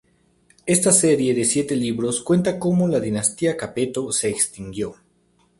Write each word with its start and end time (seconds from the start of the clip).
Esta 0.65 0.91
serie 0.91 1.35
de 1.35 1.45
siete 1.45 1.75
libros 1.75 2.23
cuenta 2.23 2.57
cómo 2.57 2.87
la 2.87 2.99
Dinastía 2.99 3.55
Capeto 3.55 4.11
se 4.11 4.29
extinguió. 4.29 4.95